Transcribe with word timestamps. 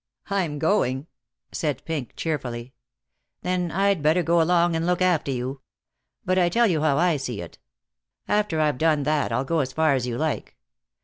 "I'm 0.31 0.57
going," 0.57 1.05
said 1.51 1.85
Pink, 1.85 2.13
cheerfully. 2.15 2.73
"Then 3.43 3.69
I'd 3.69 4.01
better 4.01 4.23
go 4.23 4.41
along 4.41 4.75
and 4.75 4.87
look 4.87 4.99
after 4.99 5.29
you. 5.29 5.61
But 6.25 6.39
I 6.39 6.49
tell 6.49 6.65
you 6.65 6.81
how 6.81 6.97
I 6.97 7.17
see 7.17 7.39
it. 7.39 7.59
After 8.27 8.59
I've 8.59 8.79
done 8.79 9.03
that 9.03 9.31
I'll 9.31 9.45
go 9.45 9.59
as 9.59 9.73
far 9.73 9.93
as 9.93 10.07
you 10.07 10.17
like. 10.17 10.55